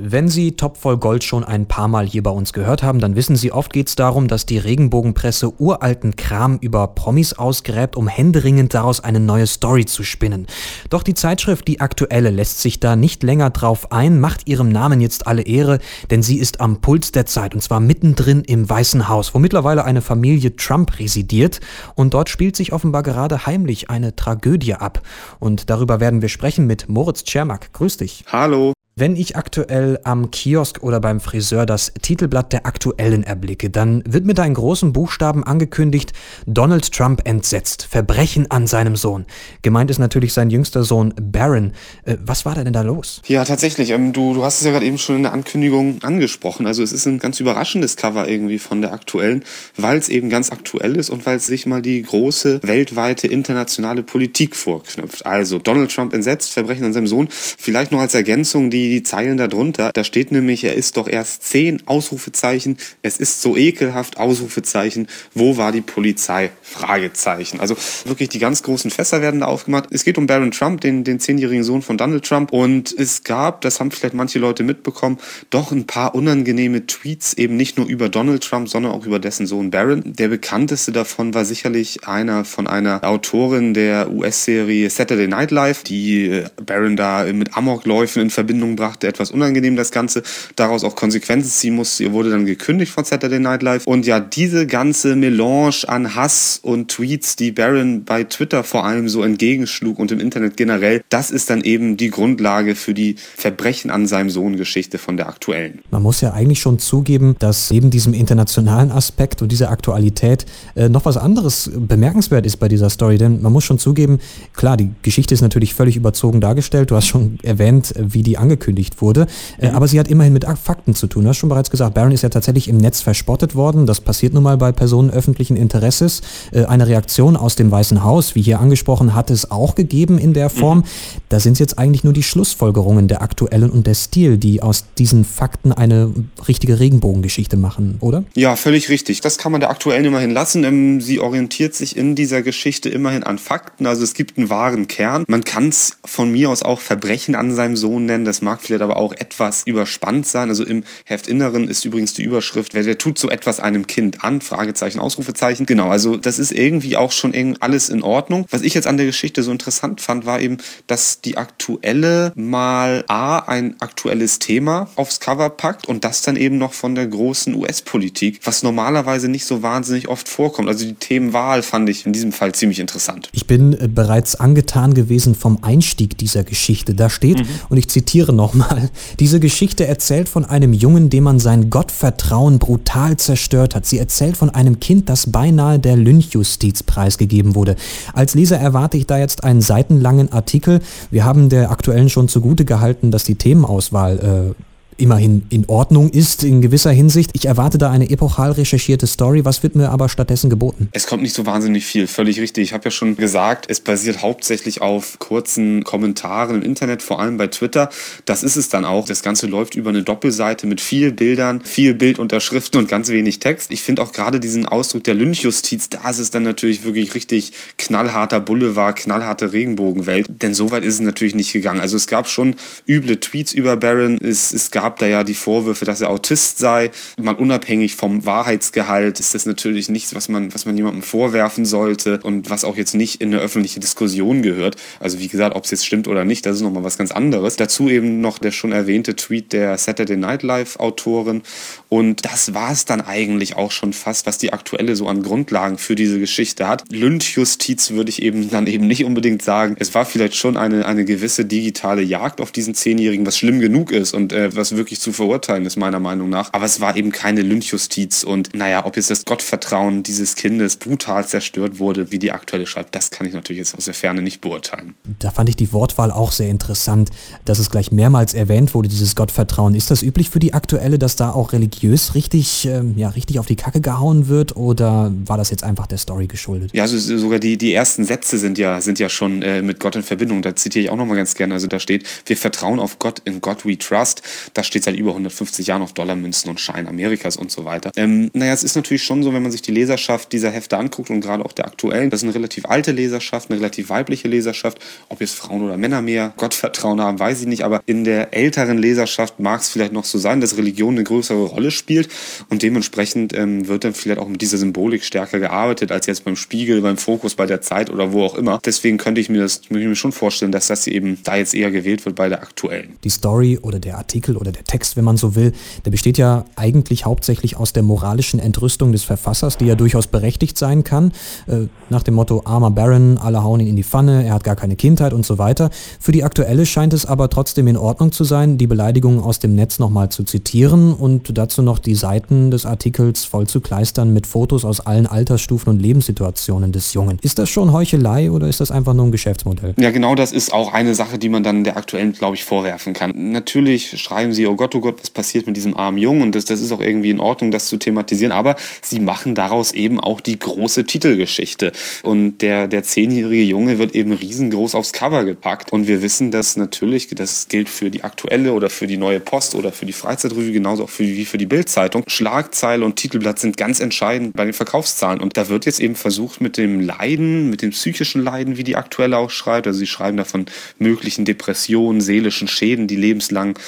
Wenn 0.00 0.28
Sie 0.28 0.52
Top 0.52 0.76
voll 0.76 0.96
Gold 0.96 1.24
schon 1.24 1.42
ein 1.42 1.66
paar 1.66 1.88
Mal 1.88 2.06
hier 2.06 2.22
bei 2.22 2.30
uns 2.30 2.52
gehört 2.52 2.84
haben, 2.84 3.00
dann 3.00 3.16
wissen 3.16 3.34
Sie, 3.34 3.50
oft 3.50 3.72
geht 3.72 3.88
es 3.88 3.96
darum, 3.96 4.28
dass 4.28 4.46
die 4.46 4.58
Regenbogenpresse 4.58 5.60
uralten 5.60 6.14
Kram 6.14 6.58
über 6.60 6.86
Promis 6.86 7.32
ausgräbt, 7.32 7.96
um 7.96 8.06
händeringend 8.06 8.74
daraus 8.74 9.00
eine 9.00 9.18
neue 9.18 9.48
Story 9.48 9.86
zu 9.86 10.04
spinnen. 10.04 10.46
Doch 10.88 11.02
die 11.02 11.14
Zeitschrift 11.14 11.66
Die 11.66 11.80
Aktuelle 11.80 12.30
lässt 12.30 12.60
sich 12.60 12.78
da 12.78 12.94
nicht 12.94 13.24
länger 13.24 13.50
drauf 13.50 13.90
ein, 13.90 14.20
macht 14.20 14.46
ihrem 14.48 14.68
Namen 14.68 15.00
jetzt 15.00 15.26
alle 15.26 15.42
Ehre, 15.42 15.80
denn 16.12 16.22
sie 16.22 16.38
ist 16.38 16.60
am 16.60 16.80
Puls 16.80 17.10
der 17.10 17.26
Zeit 17.26 17.52
und 17.52 17.60
zwar 17.60 17.80
mittendrin 17.80 18.44
im 18.44 18.70
Weißen 18.70 19.08
Haus, 19.08 19.34
wo 19.34 19.40
mittlerweile 19.40 19.84
eine 19.84 20.00
Familie 20.00 20.54
Trump 20.54 20.96
residiert 21.00 21.58
und 21.96 22.14
dort 22.14 22.28
spielt 22.28 22.54
sich 22.54 22.72
offenbar 22.72 23.02
gerade 23.02 23.46
heimlich 23.46 23.90
eine 23.90 24.14
Tragödie 24.14 24.74
ab. 24.74 25.02
Und 25.40 25.70
darüber 25.70 25.98
werden 25.98 26.22
wir 26.22 26.28
sprechen 26.28 26.68
mit 26.68 26.88
Moritz 26.88 27.24
Czermak. 27.24 27.72
Grüß 27.72 27.96
dich. 27.96 28.24
Hallo. 28.30 28.74
Wenn 29.00 29.14
ich 29.14 29.36
aktuell 29.36 30.00
am 30.02 30.32
Kiosk 30.32 30.82
oder 30.82 30.98
beim 30.98 31.20
Friseur 31.20 31.66
das 31.66 31.92
Titelblatt 32.02 32.52
der 32.52 32.66
Aktuellen 32.66 33.22
erblicke, 33.22 33.70
dann 33.70 34.02
wird 34.04 34.24
mit 34.24 34.38
da 34.38 34.48
großen 34.48 34.92
Buchstaben 34.92 35.44
angekündigt, 35.44 36.12
Donald 36.46 36.90
Trump 36.92 37.20
entsetzt, 37.24 37.86
Verbrechen 37.88 38.50
an 38.50 38.66
seinem 38.66 38.96
Sohn. 38.96 39.24
Gemeint 39.62 39.92
ist 39.92 40.00
natürlich 40.00 40.32
sein 40.32 40.50
jüngster 40.50 40.82
Sohn 40.82 41.14
Barron. 41.14 41.74
Äh, 42.06 42.16
was 42.24 42.44
war 42.44 42.56
denn 42.56 42.72
da 42.72 42.82
los? 42.82 43.22
Ja, 43.28 43.44
tatsächlich. 43.44 43.90
Ähm, 43.90 44.12
du, 44.12 44.34
du 44.34 44.42
hast 44.42 44.58
es 44.58 44.64
ja 44.66 44.72
gerade 44.72 44.84
eben 44.84 44.98
schon 44.98 45.14
in 45.14 45.22
der 45.22 45.32
Ankündigung 45.32 46.02
angesprochen. 46.02 46.66
Also 46.66 46.82
es 46.82 46.90
ist 46.90 47.06
ein 47.06 47.20
ganz 47.20 47.38
überraschendes 47.38 47.94
Cover 47.94 48.26
irgendwie 48.26 48.58
von 48.58 48.82
der 48.82 48.92
Aktuellen, 48.92 49.44
weil 49.76 49.98
es 49.98 50.08
eben 50.08 50.28
ganz 50.28 50.50
aktuell 50.50 50.96
ist 50.96 51.10
und 51.10 51.24
weil 51.24 51.36
es 51.36 51.46
sich 51.46 51.66
mal 51.66 51.82
die 51.82 52.02
große 52.02 52.64
weltweite 52.64 53.28
internationale 53.28 54.02
Politik 54.02 54.56
vorknüpft. 54.56 55.24
Also 55.24 55.60
Donald 55.60 55.94
Trump 55.94 56.12
entsetzt, 56.12 56.52
Verbrechen 56.52 56.84
an 56.84 56.92
seinem 56.92 57.06
Sohn. 57.06 57.28
Vielleicht 57.30 57.92
noch 57.92 58.00
als 58.00 58.14
Ergänzung 58.16 58.70
die 58.70 58.87
die 58.88 59.02
Zeilen 59.02 59.36
darunter. 59.36 59.90
Da 59.92 60.04
steht 60.04 60.32
nämlich, 60.32 60.64
er 60.64 60.74
ist 60.74 60.96
doch 60.96 61.08
erst 61.08 61.44
zehn 61.44 61.82
Ausrufezeichen. 61.86 62.78
Es 63.02 63.18
ist 63.18 63.42
so 63.42 63.56
ekelhaft, 63.56 64.18
Ausrufezeichen. 64.18 65.08
Wo 65.34 65.56
war 65.56 65.72
die 65.72 65.80
Polizei? 65.80 66.50
Fragezeichen. 66.62 67.60
Also 67.60 67.76
wirklich 68.04 68.28
die 68.28 68.38
ganz 68.38 68.62
großen 68.62 68.90
Fässer 68.90 69.22
werden 69.22 69.40
da 69.40 69.46
aufgemacht. 69.46 69.88
Es 69.90 70.04
geht 70.04 70.18
um 70.18 70.26
Barron 70.26 70.50
Trump, 70.50 70.80
den, 70.80 71.04
den 71.04 71.20
zehnjährigen 71.20 71.64
Sohn 71.64 71.82
von 71.82 71.96
Donald 71.96 72.24
Trump. 72.24 72.52
Und 72.52 72.94
es 72.96 73.24
gab, 73.24 73.60
das 73.62 73.80
haben 73.80 73.90
vielleicht 73.90 74.14
manche 74.14 74.38
Leute 74.38 74.62
mitbekommen, 74.62 75.18
doch 75.50 75.72
ein 75.72 75.86
paar 75.86 76.14
unangenehme 76.14 76.86
Tweets, 76.86 77.34
eben 77.34 77.56
nicht 77.56 77.78
nur 77.78 77.86
über 77.86 78.08
Donald 78.08 78.42
Trump, 78.42 78.68
sondern 78.68 78.92
auch 78.92 79.06
über 79.06 79.18
dessen 79.18 79.46
Sohn 79.46 79.70
Barron. 79.70 80.02
Der 80.04 80.28
bekannteste 80.28 80.92
davon 80.92 81.34
war 81.34 81.44
sicherlich 81.44 82.06
einer 82.06 82.44
von 82.44 82.66
einer 82.66 83.02
Autorin 83.04 83.74
der 83.74 84.10
US-Serie 84.10 84.90
Saturday 84.90 85.28
Night 85.28 85.50
Live, 85.50 85.82
die 85.84 86.28
äh, 86.28 86.46
Barron 86.64 86.96
da 86.96 87.24
mit 87.32 87.56
Amokläufen 87.56 88.22
in 88.22 88.30
Verbindung 88.30 88.77
brachte, 88.78 89.06
etwas 89.06 89.30
unangenehm 89.30 89.76
das 89.76 89.90
Ganze, 89.90 90.22
daraus 90.56 90.84
auch 90.84 90.94
Konsequenzen 90.96 91.50
ziehen 91.50 91.74
musste. 91.74 92.04
Ihr 92.04 92.12
wurde 92.12 92.30
dann 92.30 92.46
gekündigt 92.46 92.92
von 92.92 93.04
Saturday 93.04 93.40
Night 93.40 93.62
Live. 93.62 93.86
Und 93.86 94.06
ja, 94.06 94.20
diese 94.20 94.66
ganze 94.66 95.16
Melange 95.16 95.88
an 95.88 96.14
Hass 96.14 96.60
und 96.62 96.90
Tweets, 96.90 97.36
die 97.36 97.50
Barron 97.50 98.04
bei 98.04 98.24
Twitter 98.24 98.64
vor 98.64 98.86
allem 98.86 99.08
so 99.08 99.22
entgegenschlug 99.22 99.98
und 99.98 100.12
im 100.12 100.20
Internet 100.20 100.56
generell, 100.56 101.02
das 101.08 101.30
ist 101.30 101.50
dann 101.50 101.62
eben 101.62 101.96
die 101.96 102.10
Grundlage 102.10 102.74
für 102.74 102.94
die 102.94 103.16
Verbrechen 103.36 103.90
an 103.90 104.06
seinem 104.06 104.30
Sohn 104.30 104.56
Geschichte 104.56 104.98
von 104.98 105.16
der 105.16 105.28
aktuellen. 105.28 105.80
Man 105.90 106.02
muss 106.02 106.20
ja 106.20 106.32
eigentlich 106.32 106.60
schon 106.60 106.78
zugeben, 106.78 107.34
dass 107.40 107.70
neben 107.70 107.90
diesem 107.90 108.14
internationalen 108.14 108.92
Aspekt 108.92 109.42
und 109.42 109.50
dieser 109.50 109.70
Aktualität 109.70 110.46
äh, 110.76 110.88
noch 110.88 111.04
was 111.04 111.16
anderes 111.16 111.70
bemerkenswert 111.74 112.46
ist 112.46 112.58
bei 112.58 112.68
dieser 112.68 112.90
Story, 112.90 113.18
denn 113.18 113.42
man 113.42 113.52
muss 113.52 113.64
schon 113.64 113.78
zugeben, 113.78 114.20
klar, 114.54 114.76
die 114.76 114.90
Geschichte 115.02 115.34
ist 115.34 115.40
natürlich 115.40 115.74
völlig 115.74 115.96
überzogen 115.96 116.40
dargestellt. 116.40 116.90
Du 116.90 116.96
hast 116.96 117.06
schon 117.06 117.38
erwähnt, 117.42 117.92
wie 117.96 118.22
die 118.22 118.38
angekündigt 118.38 118.57
angekündigt 118.58 119.00
wurde. 119.00 119.26
Äh, 119.58 119.70
mhm. 119.70 119.76
Aber 119.76 119.88
sie 119.88 119.98
hat 120.00 120.08
immerhin 120.08 120.32
mit 120.32 120.46
Fakten 120.62 120.94
zu 120.94 121.06
tun. 121.06 121.24
Du 121.24 121.30
hast 121.30 121.36
schon 121.36 121.48
bereits 121.48 121.70
gesagt, 121.70 121.94
Barron 121.94 122.12
ist 122.12 122.22
ja 122.22 122.28
tatsächlich 122.28 122.68
im 122.68 122.78
Netz 122.78 123.00
verspottet 123.00 123.54
worden. 123.54 123.86
Das 123.86 124.00
passiert 124.00 124.34
nun 124.34 124.42
mal 124.42 124.56
bei 124.56 124.72
Personen 124.72 125.10
öffentlichen 125.10 125.56
Interesses. 125.56 126.22
Äh, 126.52 126.64
eine 126.64 126.86
Reaktion 126.86 127.36
aus 127.36 127.56
dem 127.56 127.70
Weißen 127.70 128.02
Haus, 128.02 128.34
wie 128.34 128.42
hier 128.42 128.60
angesprochen, 128.60 129.14
hat 129.14 129.30
es 129.30 129.50
auch 129.50 129.74
gegeben 129.74 130.18
in 130.18 130.32
der 130.32 130.50
Form. 130.50 130.78
Mhm. 130.78 130.84
Da 131.28 131.40
sind 131.40 131.58
jetzt 131.58 131.78
eigentlich 131.78 132.04
nur 132.04 132.12
die 132.12 132.22
Schlussfolgerungen 132.22 133.08
der 133.08 133.22
aktuellen 133.22 133.70
und 133.70 133.86
der 133.86 133.94
Stil, 133.94 134.38
die 134.38 134.62
aus 134.62 134.84
diesen 134.98 135.24
Fakten 135.24 135.72
eine 135.72 136.12
richtige 136.46 136.80
Regenbogengeschichte 136.80 137.56
machen, 137.56 137.96
oder? 138.00 138.24
Ja, 138.34 138.56
völlig 138.56 138.88
richtig. 138.88 139.20
Das 139.20 139.38
kann 139.38 139.52
man 139.52 139.60
der 139.60 139.70
aktuellen 139.70 140.04
immerhin 140.04 140.30
lassen. 140.30 140.64
Ähm, 140.64 141.00
sie 141.00 141.20
orientiert 141.20 141.74
sich 141.74 141.96
in 141.96 142.14
dieser 142.14 142.42
Geschichte 142.42 142.88
immerhin 142.88 143.22
an 143.22 143.38
Fakten. 143.38 143.86
Also 143.86 144.02
es 144.02 144.14
gibt 144.14 144.38
einen 144.38 144.50
wahren 144.50 144.88
Kern. 144.88 145.24
Man 145.28 145.44
kann 145.44 145.68
es 145.68 145.98
von 146.04 146.30
mir 146.32 146.50
aus 146.50 146.62
auch 146.62 146.80
Verbrechen 146.80 147.34
an 147.34 147.54
seinem 147.54 147.76
Sohn 147.76 148.06
nennen. 148.06 148.24
Das 148.24 148.42
mag 148.48 148.62
vielleicht 148.62 148.80
aber 148.80 148.96
auch 148.96 149.12
etwas 149.12 149.62
überspannt 149.66 150.26
sein. 150.26 150.48
Also 150.48 150.64
im 150.64 150.82
Heftinneren 151.04 151.68
ist 151.68 151.84
übrigens 151.84 152.14
die 152.14 152.22
Überschrift, 152.22 152.72
wer, 152.72 152.86
wer 152.86 152.96
tut 152.96 153.18
so 153.18 153.28
etwas 153.28 153.60
einem 153.60 153.86
Kind 153.86 154.24
an? 154.24 154.40
Fragezeichen, 154.40 155.00
Ausrufezeichen. 155.00 155.66
Genau, 155.66 155.90
also 155.90 156.16
das 156.16 156.38
ist 156.38 156.52
irgendwie 156.52 156.96
auch 156.96 157.12
schon 157.12 157.34
alles 157.60 157.90
in 157.90 158.02
Ordnung. 158.02 158.46
Was 158.50 158.62
ich 158.62 158.72
jetzt 158.72 158.86
an 158.86 158.96
der 158.96 159.04
Geschichte 159.04 159.42
so 159.42 159.52
interessant 159.52 160.00
fand, 160.00 160.24
war 160.24 160.40
eben, 160.40 160.56
dass 160.86 161.20
die 161.20 161.36
aktuelle 161.36 162.32
mal 162.36 163.04
A, 163.08 163.40
ein 163.40 163.76
aktuelles 163.80 164.38
Thema 164.38 164.88
aufs 164.96 165.20
Cover 165.20 165.50
packt 165.50 165.86
und 165.86 166.04
das 166.04 166.22
dann 166.22 166.36
eben 166.36 166.56
noch 166.56 166.72
von 166.72 166.94
der 166.94 167.06
großen 167.06 167.54
US-Politik, 167.54 168.40
was 168.44 168.62
normalerweise 168.62 169.28
nicht 169.28 169.44
so 169.44 169.62
wahnsinnig 169.62 170.08
oft 170.08 170.26
vorkommt. 170.26 170.68
Also 170.68 170.86
die 170.86 170.94
Themenwahl 170.94 171.62
fand 171.62 171.90
ich 171.90 172.06
in 172.06 172.14
diesem 172.14 172.32
Fall 172.32 172.52
ziemlich 172.52 172.80
interessant. 172.80 173.28
Ich 173.32 173.46
bin 173.46 173.74
äh, 173.74 173.88
bereits 173.88 174.36
angetan 174.36 174.94
gewesen 174.94 175.34
vom 175.34 175.62
Einstieg 175.62 176.16
dieser 176.16 176.44
Geschichte. 176.44 176.94
Da 176.94 177.10
steht, 177.10 177.40
mhm. 177.40 177.48
und 177.68 177.76
ich 177.76 177.88
zitiere 177.88 178.32
nochmal. 178.38 178.88
Diese 179.20 179.40
Geschichte 179.40 179.86
erzählt 179.86 180.30
von 180.30 180.46
einem 180.46 180.72
Jungen, 180.72 181.10
dem 181.10 181.24
man 181.24 181.38
sein 181.38 181.68
Gottvertrauen 181.68 182.58
brutal 182.58 183.18
zerstört 183.18 183.74
hat. 183.74 183.84
Sie 183.84 183.98
erzählt 183.98 184.38
von 184.38 184.48
einem 184.48 184.80
Kind, 184.80 185.10
das 185.10 185.30
beinahe 185.30 185.78
der 185.78 185.96
Lynchjustiz 185.96 186.82
preisgegeben 186.82 187.54
wurde. 187.54 187.76
Als 188.14 188.34
Leser 188.34 188.58
erwarte 188.58 188.96
ich 188.96 189.06
da 189.06 189.18
jetzt 189.18 189.44
einen 189.44 189.60
seitenlangen 189.60 190.32
Artikel. 190.32 190.80
Wir 191.10 191.26
haben 191.26 191.50
der 191.50 191.70
aktuellen 191.70 192.08
schon 192.08 192.28
zugute 192.28 192.64
gehalten, 192.64 193.10
dass 193.10 193.24
die 193.24 193.34
Themenauswahl 193.34 194.54
äh, 194.56 194.67
immerhin 194.98 195.44
in 195.50 195.64
Ordnung 195.68 196.10
ist 196.10 196.44
in 196.44 196.60
gewisser 196.60 196.90
Hinsicht. 196.90 197.30
Ich 197.32 197.46
erwarte 197.46 197.78
da 197.78 197.90
eine 197.90 198.10
epochal 198.10 198.52
recherchierte 198.52 199.06
Story. 199.06 199.44
Was 199.44 199.62
wird 199.62 199.76
mir 199.76 199.90
aber 199.90 200.08
stattdessen 200.08 200.50
geboten? 200.50 200.88
Es 200.92 201.06
kommt 201.06 201.22
nicht 201.22 201.34
so 201.34 201.46
wahnsinnig 201.46 201.86
viel, 201.86 202.06
völlig 202.06 202.40
richtig. 202.40 202.64
Ich 202.64 202.72
habe 202.72 202.84
ja 202.84 202.90
schon 202.90 203.16
gesagt, 203.16 203.66
es 203.68 203.80
basiert 203.80 204.22
hauptsächlich 204.22 204.82
auf 204.82 205.18
kurzen 205.18 205.84
Kommentaren 205.84 206.56
im 206.56 206.62
Internet, 206.62 207.02
vor 207.02 207.20
allem 207.20 207.36
bei 207.36 207.46
Twitter. 207.46 207.90
Das 208.24 208.42
ist 208.42 208.56
es 208.56 208.68
dann 208.68 208.84
auch. 208.84 209.06
Das 209.06 209.22
Ganze 209.22 209.46
läuft 209.46 209.74
über 209.74 209.90
eine 209.90 210.02
Doppelseite 210.02 210.66
mit 210.66 210.80
viel 210.80 211.12
Bildern, 211.12 211.60
viel 211.62 211.94
Bildunterschriften 211.94 212.80
und 212.80 212.88
ganz 212.88 213.08
wenig 213.08 213.38
Text. 213.38 213.70
Ich 213.70 213.82
finde 213.82 214.02
auch 214.02 214.12
gerade 214.12 214.40
diesen 214.40 214.66
Ausdruck 214.66 215.04
der 215.04 215.14
Lynchjustiz, 215.14 215.88
da 215.88 216.10
ist 216.10 216.18
es 216.18 216.30
dann 216.30 216.42
natürlich 216.42 216.84
wirklich 216.84 217.14
richtig 217.14 217.52
knallharter 217.76 218.40
Boulevard, 218.40 218.96
knallharte 218.96 219.52
Regenbogenwelt. 219.52 220.42
Denn 220.42 220.54
so 220.54 220.70
weit 220.70 220.84
ist 220.84 220.94
es 220.94 221.00
natürlich 221.00 221.34
nicht 221.34 221.52
gegangen. 221.52 221.80
Also 221.80 221.96
es 221.96 222.06
gab 222.06 222.28
schon 222.28 222.56
üble 222.88 223.20
Tweets 223.20 223.52
über 223.52 223.76
Barron. 223.76 224.18
Es, 224.20 224.52
es 224.52 224.70
gab 224.70 224.87
gab 224.88 224.98
da 225.00 225.06
ja 225.06 225.22
die 225.22 225.34
Vorwürfe, 225.34 225.84
dass 225.84 226.00
er 226.00 226.08
Autist 226.08 226.56
sei. 226.56 226.90
Mal 227.20 227.34
unabhängig 227.34 227.94
vom 227.94 228.24
Wahrheitsgehalt 228.24 229.20
ist 229.20 229.34
das 229.34 229.44
natürlich 229.44 229.90
nichts, 229.90 230.14
was 230.14 230.30
man, 230.30 230.54
was 230.54 230.64
man 230.64 230.78
jemandem 230.78 231.02
vorwerfen 231.02 231.66
sollte 231.66 232.20
und 232.22 232.48
was 232.48 232.64
auch 232.64 232.74
jetzt 232.74 232.94
nicht 232.94 233.20
in 233.20 233.34
eine 233.34 233.42
öffentliche 233.42 233.80
Diskussion 233.80 234.40
gehört. 234.40 234.76
Also 234.98 235.18
wie 235.18 235.28
gesagt, 235.28 235.54
ob 235.54 235.66
es 235.66 235.72
jetzt 235.72 235.84
stimmt 235.84 236.08
oder 236.08 236.24
nicht, 236.24 236.46
das 236.46 236.56
ist 236.56 236.62
nochmal 236.62 236.84
was 236.84 236.96
ganz 236.96 237.10
anderes. 237.10 237.56
Dazu 237.56 237.90
eben 237.90 238.22
noch 238.22 238.38
der 238.38 238.50
schon 238.50 238.72
erwähnte 238.72 239.14
Tweet 239.14 239.52
der 239.52 239.76
Saturday 239.76 240.16
Night 240.16 240.42
Live 240.42 240.76
Autorin. 240.76 241.42
Und 241.90 242.24
das 242.24 242.54
war 242.54 242.72
es 242.72 242.86
dann 242.86 243.02
eigentlich 243.02 243.56
auch 243.56 243.72
schon 243.72 243.92
fast, 243.92 244.24
was 244.24 244.38
die 244.38 244.54
aktuelle 244.54 244.96
so 244.96 245.06
an 245.06 245.22
Grundlagen 245.22 245.76
für 245.76 245.96
diese 245.96 246.18
Geschichte 246.18 246.66
hat. 246.66 246.84
Lynchjustiz 246.90 247.90
würde 247.90 248.08
ich 248.08 248.22
eben 248.22 248.48
dann 248.48 248.66
eben 248.66 248.86
nicht 248.86 249.04
unbedingt 249.04 249.42
sagen. 249.42 249.76
Es 249.78 249.94
war 249.94 250.06
vielleicht 250.06 250.34
schon 250.34 250.56
eine, 250.56 250.86
eine 250.86 251.04
gewisse 251.04 251.44
digitale 251.44 252.00
Jagd 252.00 252.40
auf 252.40 252.52
diesen 252.52 252.74
Zehnjährigen, 252.74 253.26
was 253.26 253.36
schlimm 253.36 253.60
genug 253.60 253.92
ist 253.92 254.14
und 254.14 254.32
äh, 254.32 254.56
was 254.56 254.77
wirklich 254.78 255.00
zu 255.00 255.12
verurteilen 255.12 255.66
ist, 255.66 255.76
meiner 255.76 256.00
Meinung 256.00 256.30
nach. 256.30 256.54
Aber 256.54 256.64
es 256.64 256.80
war 256.80 256.96
eben 256.96 257.12
keine 257.12 257.42
Lynchjustiz 257.42 258.24
und 258.24 258.54
naja, 258.54 258.86
ob 258.86 258.96
jetzt 258.96 259.10
das 259.10 259.26
Gottvertrauen 259.26 260.02
dieses 260.02 260.34
Kindes 260.34 260.76
brutal 260.76 261.26
zerstört 261.26 261.78
wurde, 261.78 262.10
wie 262.10 262.18
die 262.18 262.32
aktuelle 262.32 262.66
schreibt, 262.66 262.94
das 262.94 263.10
kann 263.10 263.26
ich 263.26 263.34
natürlich 263.34 263.58
jetzt 263.58 263.76
aus 263.76 263.84
der 263.84 263.94
Ferne 263.94 264.22
nicht 264.22 264.40
beurteilen. 264.40 264.94
Da 265.18 265.30
fand 265.30 265.50
ich 265.50 265.56
die 265.56 265.72
Wortwahl 265.72 266.10
auch 266.10 266.32
sehr 266.32 266.48
interessant, 266.48 267.10
dass 267.44 267.58
es 267.58 267.70
gleich 267.70 267.92
mehrmals 267.92 268.32
erwähnt 268.32 268.74
wurde, 268.74 268.88
dieses 268.88 269.14
Gottvertrauen. 269.14 269.74
Ist 269.74 269.90
das 269.90 270.02
üblich 270.02 270.30
für 270.30 270.38
die 270.38 270.54
aktuelle, 270.54 270.98
dass 270.98 271.16
da 271.16 271.32
auch 271.32 271.52
religiös 271.52 272.14
richtig, 272.14 272.66
ähm, 272.66 272.94
ja, 272.96 273.08
richtig 273.10 273.38
auf 273.38 273.46
die 273.46 273.56
Kacke 273.56 273.80
gehauen 273.80 274.28
wird 274.28 274.56
oder 274.56 275.12
war 275.26 275.36
das 275.36 275.50
jetzt 275.50 275.64
einfach 275.64 275.86
der 275.86 275.98
Story 275.98 276.26
geschuldet? 276.26 276.70
Ja, 276.72 276.84
also 276.84 276.98
sogar 276.98 277.38
die, 277.38 277.58
die 277.58 277.74
ersten 277.74 278.04
Sätze 278.04 278.38
sind 278.38 278.58
ja, 278.58 278.80
sind 278.80 278.98
ja 278.98 279.08
schon 279.08 279.42
äh, 279.42 279.62
mit 279.62 279.80
Gott 279.80 279.96
in 279.96 280.02
Verbindung. 280.02 280.42
Da 280.42 280.54
zitiere 280.54 280.84
ich 280.84 280.90
auch 280.90 280.96
nochmal 280.96 281.16
ganz 281.16 281.34
gerne. 281.34 281.54
Also 281.54 281.66
da 281.66 281.80
steht, 281.80 282.06
wir 282.26 282.36
vertrauen 282.36 282.78
auf 282.78 282.98
Gott, 282.98 283.20
in 283.24 283.40
Gott 283.40 283.64
we 283.64 283.76
trust. 283.76 284.22
Da 284.54 284.62
steht 284.68 284.84
seit 284.84 284.96
über 284.96 285.10
150 285.10 285.66
Jahren 285.66 285.82
auf 285.82 285.92
Dollarmünzen 285.92 286.50
und 286.50 286.60
Schein 286.60 286.86
Amerikas 286.86 287.36
und 287.36 287.50
so 287.50 287.64
weiter. 287.64 287.90
Ähm, 287.96 288.30
naja, 288.34 288.52
es 288.52 288.62
ist 288.62 288.76
natürlich 288.76 289.02
schon 289.02 289.22
so, 289.22 289.32
wenn 289.32 289.42
man 289.42 289.50
sich 289.50 289.62
die 289.62 289.72
Leserschaft 289.72 290.32
dieser 290.32 290.50
Hefte 290.50 290.78
anguckt 290.78 291.10
und 291.10 291.20
gerade 291.20 291.44
auch 291.44 291.52
der 291.52 291.66
aktuellen, 291.66 292.10
das 292.10 292.20
ist 292.20 292.24
eine 292.24 292.34
relativ 292.34 292.66
alte 292.66 292.92
Leserschaft, 292.92 293.50
eine 293.50 293.58
relativ 293.58 293.88
weibliche 293.90 294.28
Leserschaft. 294.28 294.78
Ob 295.08 295.20
jetzt 295.20 295.34
Frauen 295.34 295.62
oder 295.62 295.76
Männer 295.76 296.02
mehr 296.02 296.32
Gottvertrauen 296.36 297.00
haben, 297.00 297.18
weiß 297.18 297.40
ich 297.40 297.46
nicht, 297.46 297.64
aber 297.64 297.82
in 297.86 298.04
der 298.04 298.34
älteren 298.34 298.78
Leserschaft 298.78 299.40
mag 299.40 299.60
es 299.60 299.68
vielleicht 299.68 299.92
noch 299.92 300.04
so 300.04 300.18
sein, 300.18 300.40
dass 300.40 300.56
Religion 300.56 300.94
eine 300.94 301.04
größere 301.04 301.44
Rolle 301.44 301.70
spielt 301.70 302.08
und 302.50 302.62
dementsprechend 302.62 303.34
ähm, 303.36 303.66
wird 303.68 303.84
dann 303.84 303.94
vielleicht 303.94 304.20
auch 304.20 304.28
mit 304.28 304.40
dieser 304.40 304.58
Symbolik 304.58 305.04
stärker 305.04 305.40
gearbeitet 305.40 305.90
als 305.92 306.06
jetzt 306.06 306.24
beim 306.24 306.36
Spiegel, 306.36 306.82
beim 306.82 306.98
Fokus, 306.98 307.34
bei 307.34 307.46
der 307.46 307.60
Zeit 307.60 307.90
oder 307.90 308.12
wo 308.12 308.24
auch 308.24 308.34
immer. 308.34 308.60
Deswegen 308.64 308.98
könnte 308.98 309.20
ich 309.20 309.28
mir 309.28 309.40
das 309.40 309.62
mir 309.70 309.94
schon 309.96 310.12
vorstellen, 310.12 310.52
dass 310.52 310.68
das 310.68 310.86
eben 310.86 311.18
da 311.24 311.36
jetzt 311.36 311.54
eher 311.54 311.70
gewählt 311.70 312.04
wird 312.04 312.16
bei 312.16 312.28
der 312.28 312.42
aktuellen. 312.42 312.96
Die 313.04 313.10
Story 313.10 313.58
oder 313.62 313.78
der 313.78 313.96
Artikel 313.98 314.36
oder 314.36 314.47
der 314.52 314.64
Text, 314.64 314.96
wenn 314.96 315.04
man 315.04 315.16
so 315.16 315.34
will, 315.34 315.52
der 315.84 315.90
besteht 315.90 316.18
ja 316.18 316.44
eigentlich 316.56 317.04
hauptsächlich 317.04 317.56
aus 317.56 317.72
der 317.72 317.82
moralischen 317.82 318.40
Entrüstung 318.40 318.92
des 318.92 319.04
Verfassers, 319.04 319.56
die 319.56 319.66
ja 319.66 319.74
durchaus 319.74 320.06
berechtigt 320.06 320.58
sein 320.58 320.84
kann, 320.84 321.12
äh, 321.46 321.66
nach 321.90 322.02
dem 322.02 322.14
Motto 322.14 322.42
armer 322.44 322.70
Baron, 322.70 323.18
alle 323.18 323.42
hauen 323.42 323.60
ihn 323.60 323.66
in 323.66 323.76
die 323.76 323.84
Pfanne, 323.84 324.24
er 324.24 324.34
hat 324.34 324.44
gar 324.44 324.56
keine 324.56 324.76
Kindheit 324.76 325.12
und 325.12 325.24
so 325.24 325.38
weiter. 325.38 325.70
Für 326.00 326.12
die 326.12 326.24
aktuelle 326.24 326.66
scheint 326.66 326.92
es 326.92 327.06
aber 327.06 327.30
trotzdem 327.30 327.66
in 327.66 327.76
Ordnung 327.76 328.12
zu 328.12 328.24
sein, 328.24 328.58
die 328.58 328.66
Beleidigungen 328.66 329.20
aus 329.20 329.38
dem 329.38 329.54
Netz 329.54 329.78
nochmal 329.78 330.08
zu 330.10 330.24
zitieren 330.24 330.92
und 330.92 331.36
dazu 331.36 331.62
noch 331.62 331.78
die 331.78 331.94
Seiten 331.94 332.50
des 332.50 332.66
Artikels 332.66 333.24
voll 333.24 333.46
zu 333.46 333.60
kleistern 333.60 334.12
mit 334.12 334.26
Fotos 334.26 334.64
aus 334.64 334.80
allen 334.80 335.06
Altersstufen 335.06 335.70
und 335.70 335.80
Lebenssituationen 335.80 336.72
des 336.72 336.94
Jungen. 336.94 337.18
Ist 337.22 337.38
das 337.38 337.48
schon 337.48 337.72
Heuchelei 337.72 338.30
oder 338.30 338.48
ist 338.48 338.60
das 338.60 338.70
einfach 338.70 338.94
nur 338.94 339.06
ein 339.06 339.12
Geschäftsmodell? 339.12 339.74
Ja, 339.78 339.90
genau 339.90 340.14
das 340.14 340.32
ist 340.32 340.52
auch 340.52 340.72
eine 340.72 340.94
Sache, 340.94 341.18
die 341.18 341.28
man 341.28 341.42
dann 341.42 341.64
der 341.64 341.76
aktuellen, 341.76 342.12
glaube 342.12 342.36
ich, 342.36 342.44
vorwerfen 342.44 342.92
kann. 342.92 343.12
Natürlich 343.14 344.00
schreiben 344.00 344.32
sie, 344.32 344.37
oh 344.46 344.54
Gott, 344.54 344.74
oh 344.74 344.80
Gott, 344.80 345.00
was 345.00 345.10
passiert 345.10 345.46
mit 345.46 345.56
diesem 345.56 345.76
armen 345.76 345.98
Jungen? 345.98 346.22
Und 346.22 346.34
das, 346.34 346.44
das 346.44 346.60
ist 346.60 346.72
auch 346.72 346.80
irgendwie 346.80 347.10
in 347.10 347.20
Ordnung, 347.20 347.50
das 347.50 347.66
zu 347.66 347.76
thematisieren, 347.76 348.32
aber 348.32 348.56
sie 348.82 349.00
machen 349.00 349.34
daraus 349.34 349.72
eben 349.72 350.00
auch 350.00 350.20
die 350.20 350.38
große 350.38 350.84
Titelgeschichte. 350.84 351.72
Und 352.02 352.38
der, 352.38 352.68
der 352.68 352.82
zehnjährige 352.82 353.42
Junge 353.42 353.78
wird 353.78 353.94
eben 353.94 354.12
riesengroß 354.12 354.74
aufs 354.74 354.92
Cover 354.92 355.24
gepackt. 355.24 355.72
Und 355.72 355.86
wir 355.86 356.02
wissen, 356.02 356.30
dass 356.30 356.56
natürlich, 356.56 357.08
das 357.08 357.48
gilt 357.48 357.68
für 357.68 357.90
die 357.90 358.04
aktuelle 358.04 358.52
oder 358.52 358.70
für 358.70 358.86
die 358.86 358.96
neue 358.96 359.20
Post 359.20 359.54
oder 359.54 359.72
für 359.72 359.86
die 359.86 359.92
Freizeitrevue, 359.92 360.52
genauso 360.52 360.84
auch 360.84 360.90
für, 360.90 361.04
wie 361.04 361.24
für 361.24 361.38
die 361.38 361.46
Bildzeitung. 361.46 362.04
Schlagzeile 362.06 362.84
und 362.84 362.96
Titelblatt 362.96 363.38
sind 363.38 363.56
ganz 363.56 363.80
entscheidend 363.80 364.34
bei 364.34 364.44
den 364.44 364.54
Verkaufszahlen. 364.54 365.20
Und 365.20 365.36
da 365.36 365.48
wird 365.48 365.66
jetzt 365.66 365.80
eben 365.80 365.94
versucht 365.94 366.40
mit 366.40 366.56
dem 366.56 366.80
Leiden, 366.80 367.50
mit 367.50 367.62
dem 367.62 367.70
psychischen 367.70 368.22
Leiden, 368.22 368.56
wie 368.56 368.64
die 368.64 368.76
aktuelle 368.76 369.16
auch 369.16 369.30
schreibt, 369.30 369.66
also 369.66 369.78
sie 369.78 369.86
schreiben 369.86 370.16
da 370.16 370.24
von 370.24 370.46
möglichen 370.78 371.24
Depressionen, 371.24 372.00
seelischen 372.00 372.48
Schäden, 372.48 372.86
die 372.86 372.96
lebenslang 372.96 373.58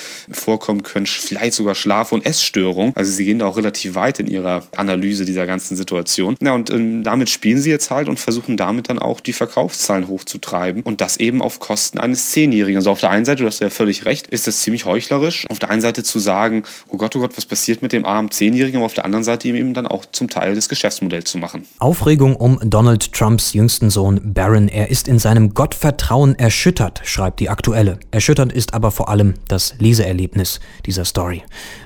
vorkommen 0.60 0.82
können, 0.82 1.06
vielleicht 1.06 1.54
sogar 1.54 1.74
Schlaf- 1.74 2.12
und 2.12 2.26
Essstörungen. 2.26 2.92
Also 2.94 3.10
sie 3.10 3.24
gehen 3.24 3.38
da 3.38 3.46
auch 3.46 3.56
relativ 3.56 3.94
weit 3.94 4.20
in 4.20 4.26
ihrer 4.26 4.62
Analyse 4.76 5.24
dieser 5.24 5.46
ganzen 5.46 5.74
Situation. 5.74 6.36
Ja, 6.42 6.52
und 6.52 6.68
ähm, 6.70 7.02
damit 7.02 7.30
spielen 7.30 7.58
sie 7.58 7.70
jetzt 7.70 7.90
halt 7.90 8.08
und 8.08 8.20
versuchen 8.20 8.58
damit 8.58 8.90
dann 8.90 8.98
auch 8.98 9.20
die 9.20 9.32
Verkaufszahlen 9.32 10.06
hochzutreiben 10.06 10.82
und 10.82 11.00
das 11.00 11.16
eben 11.16 11.40
auf 11.40 11.60
Kosten 11.60 11.98
eines 11.98 12.30
Zehnjährigen. 12.32 12.76
Also 12.76 12.90
auf 12.90 13.00
der 13.00 13.10
einen 13.10 13.24
Seite, 13.24 13.42
du 13.42 13.46
hast 13.46 13.60
ja 13.60 13.70
völlig 13.70 14.04
recht, 14.04 14.26
ist 14.26 14.46
das 14.46 14.60
ziemlich 14.60 14.84
heuchlerisch. 14.84 15.46
Auf 15.48 15.58
der 15.58 15.70
einen 15.70 15.80
Seite 15.80 16.02
zu 16.02 16.18
sagen, 16.18 16.64
oh 16.88 16.98
Gott, 16.98 17.16
oh 17.16 17.20
Gott, 17.20 17.36
was 17.36 17.46
passiert 17.46 17.80
mit 17.80 17.92
dem 17.92 18.04
armen 18.04 18.30
Zehnjährigen, 18.30 18.76
aber 18.76 18.86
auf 18.86 18.94
der 18.94 19.06
anderen 19.06 19.24
Seite 19.24 19.48
eben 19.48 19.72
dann 19.72 19.86
auch 19.86 20.04
zum 20.12 20.28
Teil 20.28 20.54
des 20.54 20.68
Geschäftsmodells 20.68 21.30
zu 21.30 21.38
machen. 21.38 21.66
Aufregung 21.78 22.36
um 22.36 22.60
Donald 22.62 23.12
Trumps 23.12 23.54
jüngsten 23.54 23.88
Sohn 23.88 24.20
Barron. 24.34 24.68
Er 24.68 24.90
ist 24.90 25.08
in 25.08 25.18
seinem 25.18 25.54
Gottvertrauen 25.54 26.38
erschüttert, 26.38 27.00
schreibt 27.04 27.40
die 27.40 27.48
aktuelle. 27.48 27.98
Erschüttert 28.10 28.52
ist 28.52 28.74
aber 28.74 28.90
vor 28.90 29.08
allem 29.08 29.34
das 29.48 29.74
Leseerlebnis 29.78 30.49
dieser 30.86 31.04
Story. 31.04 31.42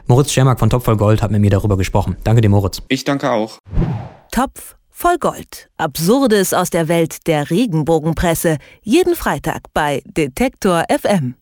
Moritz 0.07 0.33
Schermack 0.33 0.59
von 0.59 0.71
Topf 0.71 0.85
voll 0.85 0.97
Gold 0.97 1.21
hat 1.21 1.31
mit 1.31 1.41
mir 1.43 1.51
darüber 1.51 1.77
gesprochen. 1.77 2.17
Danke 2.25 2.41
dir, 2.41 2.49
Moritz. 2.49 2.81
Ich 2.89 3.05
danke 3.05 3.31
auch. 3.31 3.59
Topf 4.31 4.77
voll 4.89 5.19
Gold. 5.19 5.69
Absurdes 5.77 6.55
aus 6.55 6.71
der 6.71 6.89
Welt 6.89 7.27
der 7.27 7.51
Regenbogenpresse. 7.51 8.57
Jeden 8.83 9.15
Freitag 9.15 9.65
bei 9.75 10.03
Detektor 10.07 10.85
FM. 10.89 11.35